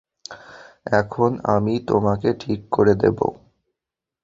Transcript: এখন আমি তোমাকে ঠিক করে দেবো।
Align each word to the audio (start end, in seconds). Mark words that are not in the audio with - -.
এখন 0.91 1.31
আমি 1.47 1.73
তোমাকে 1.87 2.29
ঠিক 2.39 2.59
করে 2.71 2.93
দেবো। 2.95 3.27